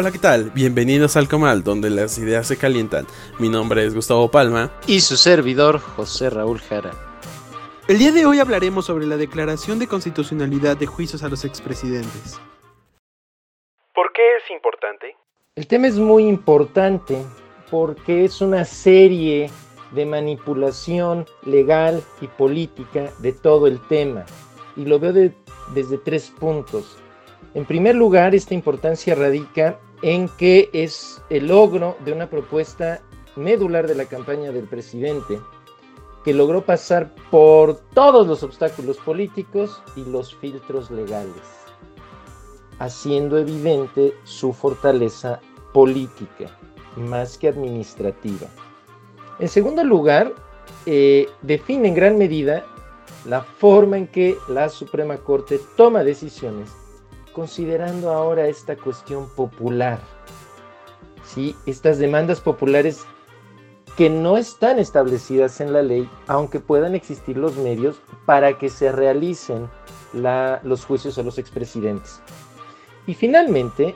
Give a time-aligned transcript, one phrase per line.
[0.00, 0.52] Hola, ¿qué tal?
[0.54, 3.04] Bienvenidos al Comal, donde las ideas se calientan.
[3.40, 4.70] Mi nombre es Gustavo Palma.
[4.86, 6.92] Y su servidor, José Raúl Jara.
[7.88, 12.40] El día de hoy hablaremos sobre la declaración de constitucionalidad de juicios a los expresidentes.
[13.92, 15.16] ¿Por qué es importante?
[15.56, 17.20] El tema es muy importante
[17.68, 19.50] porque es una serie
[19.90, 24.24] de manipulación legal y política de todo el tema.
[24.76, 25.12] Y lo veo
[25.74, 26.98] desde tres puntos.
[27.54, 33.00] En primer lugar, esta importancia radica en que es el logro de una propuesta
[33.36, 35.40] medular de la campaña del presidente,
[36.24, 41.42] que logró pasar por todos los obstáculos políticos y los filtros legales,
[42.78, 45.40] haciendo evidente su fortaleza
[45.72, 46.50] política,
[46.96, 48.48] más que administrativa.
[49.38, 50.34] En segundo lugar,
[50.86, 52.64] eh, define en gran medida
[53.24, 56.70] la forma en que la Suprema Corte toma decisiones
[57.38, 60.00] considerando ahora esta cuestión popular,
[61.24, 61.54] ¿sí?
[61.66, 63.04] estas demandas populares
[63.96, 68.90] que no están establecidas en la ley, aunque puedan existir los medios para que se
[68.90, 69.70] realicen
[70.12, 72.20] los juicios a los expresidentes.
[73.06, 73.94] Y finalmente,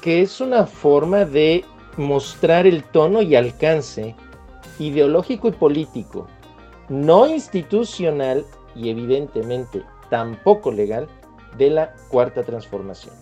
[0.00, 1.64] que es una forma de
[1.96, 4.14] mostrar el tono y alcance
[4.78, 6.28] ideológico y político,
[6.88, 8.46] no institucional
[8.76, 11.08] y evidentemente tampoco legal,
[11.56, 13.14] de la cuarta transformación.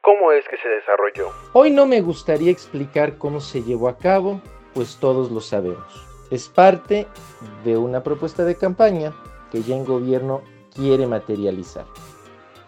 [0.00, 1.30] ¿Cómo es que se desarrolló?
[1.54, 4.40] Hoy no me gustaría explicar cómo se llevó a cabo,
[4.74, 6.06] pues todos lo sabemos.
[6.30, 7.06] Es parte
[7.64, 9.14] de una propuesta de campaña
[9.50, 10.42] que ya en gobierno
[10.74, 11.86] quiere materializar.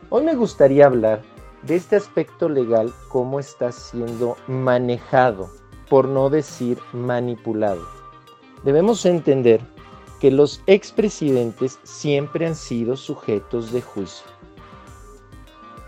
[0.09, 1.21] Hoy me gustaría hablar
[1.63, 5.51] de este aspecto legal, cómo está siendo manejado,
[5.91, 7.87] por no decir manipulado.
[8.63, 9.61] Debemos entender
[10.21, 14.36] que los expresidentes siempre han sido sujetos de juicio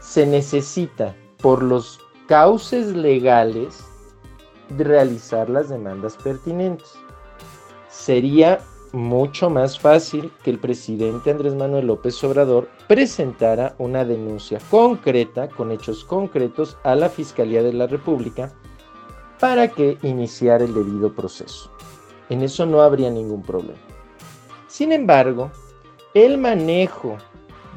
[0.09, 3.85] se necesita por los cauces legales
[4.79, 6.95] realizar las demandas pertinentes.
[7.91, 8.59] Sería
[8.93, 15.73] mucho más fácil que el presidente Andrés Manuel López Obrador presentara una denuncia concreta, con
[15.73, 18.51] hechos concretos, a la Fiscalía de la República
[19.39, 21.71] para que iniciara el debido proceso.
[22.31, 23.79] En eso no habría ningún problema.
[24.69, 25.51] Sin embargo,
[26.15, 27.19] el manejo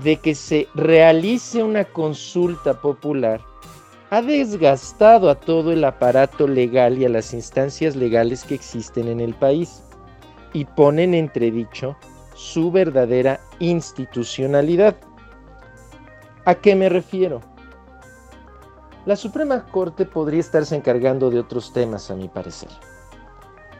[0.03, 3.41] de que se realice una consulta popular
[4.09, 9.21] ha desgastado a todo el aparato legal y a las instancias legales que existen en
[9.21, 9.83] el país
[10.53, 11.95] y ponen entredicho
[12.35, 14.97] su verdadera institucionalidad.
[16.43, 17.39] ¿A qué me refiero?
[19.05, 22.69] La Suprema Corte podría estarse encargando de otros temas, a mi parecer.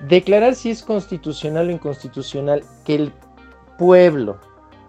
[0.08, 3.14] Declarar si es constitucional o inconstitucional que el
[3.78, 4.40] pueblo,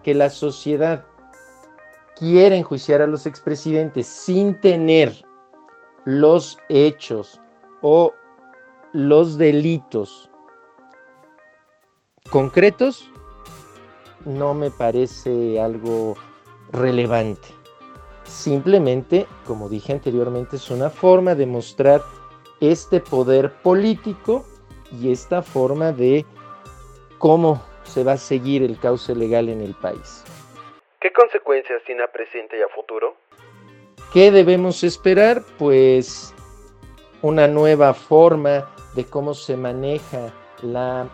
[0.04, 1.04] que la sociedad
[2.22, 5.12] quiere enjuiciar a los expresidentes sin tener
[6.04, 7.40] los hechos
[7.80, 8.14] o
[8.92, 10.30] los delitos
[12.30, 13.10] concretos,
[14.24, 16.14] no me parece algo
[16.70, 17.48] relevante.
[18.22, 22.02] Simplemente, como dije anteriormente, es una forma de mostrar
[22.60, 24.44] este poder político
[24.92, 26.24] y esta forma de
[27.18, 30.22] cómo se va a seguir el cauce legal en el país.
[31.02, 33.16] ¿Qué consecuencias tiene a presente y a futuro?
[34.12, 35.42] ¿Qué debemos esperar?
[35.58, 36.32] Pues
[37.22, 41.08] una nueva forma de cómo se maneja la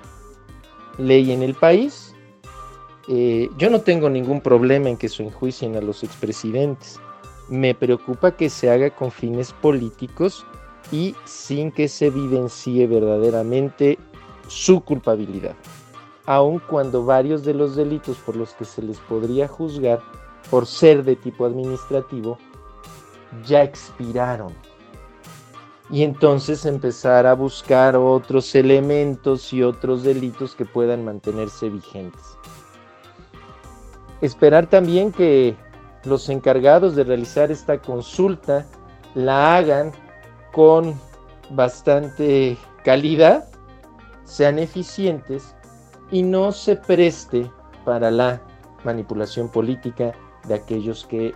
[0.99, 2.15] ley en el país.
[3.09, 7.01] Eh, yo no tengo ningún problema en que se enjuicien a los expresidentes.
[7.49, 10.47] Me preocupa que se haga con fines políticos
[10.93, 13.97] y sin que se evidencie verdaderamente
[14.49, 15.57] su culpabilidad
[16.29, 19.99] aun cuando varios de los delitos por los que se les podría juzgar
[20.51, 22.37] por ser de tipo administrativo
[23.47, 24.53] ya expiraron.
[25.89, 32.37] Y entonces empezar a buscar otros elementos y otros delitos que puedan mantenerse vigentes.
[34.21, 35.57] Esperar también que
[36.05, 38.67] los encargados de realizar esta consulta
[39.15, 39.93] la hagan
[40.53, 40.95] con
[41.49, 43.49] bastante calidad,
[44.25, 45.55] sean eficientes
[46.11, 47.51] y no se preste
[47.85, 48.41] para la
[48.85, 50.13] manipulación política
[50.47, 51.35] de aquellos que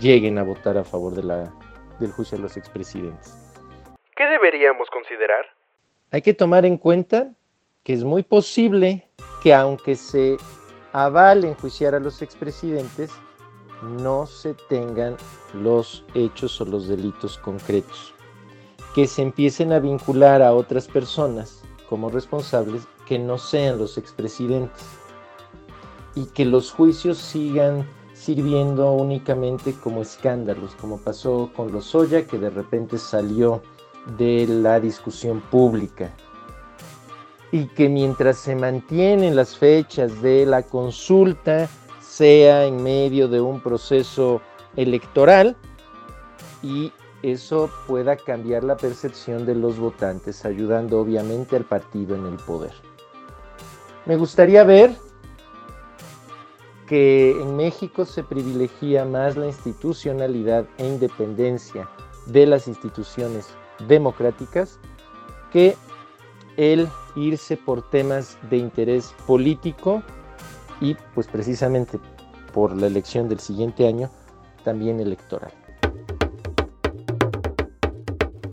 [0.00, 1.52] lleguen a votar a favor de la,
[1.98, 3.36] del juicio a los expresidentes.
[4.16, 5.44] ¿Qué deberíamos considerar?
[6.10, 7.32] Hay que tomar en cuenta
[7.82, 9.08] que es muy posible
[9.42, 10.36] que aunque se
[10.92, 13.10] avale enjuiciar a los expresidentes,
[13.82, 15.16] no se tengan
[15.54, 18.14] los hechos o los delitos concretos,
[18.94, 21.59] que se empiecen a vincular a otras personas
[21.90, 24.84] como responsables que no sean los expresidentes
[26.14, 27.84] y que los juicios sigan
[28.14, 33.60] sirviendo únicamente como escándalos, como pasó con los Soya, que de repente salió
[34.18, 36.14] de la discusión pública.
[37.50, 41.68] Y que mientras se mantienen las fechas de la consulta,
[42.00, 44.40] sea en medio de un proceso
[44.76, 45.56] electoral,
[46.62, 46.92] y
[47.22, 52.72] eso pueda cambiar la percepción de los votantes, ayudando obviamente al partido en el poder.
[54.06, 54.96] Me gustaría ver
[56.86, 61.88] que en México se privilegia más la institucionalidad e independencia
[62.26, 63.48] de las instituciones
[63.86, 64.78] democráticas
[65.52, 65.76] que
[66.56, 70.02] el irse por temas de interés político
[70.80, 71.98] y pues precisamente
[72.52, 74.10] por la elección del siguiente año
[74.64, 75.52] también electoral.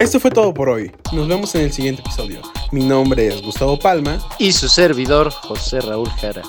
[0.07, 0.89] Esto fue todo por hoy.
[1.11, 2.39] Nos vemos en el siguiente episodio.
[2.71, 4.17] Mi nombre es Gustavo Palma.
[4.39, 6.43] Y su servidor, José Raúl Jara.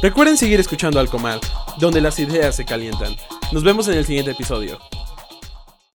[0.00, 1.40] Recuerden seguir escuchando Alcomal,
[1.80, 3.16] donde las ideas se calientan.
[3.50, 4.78] Nos vemos en el siguiente episodio.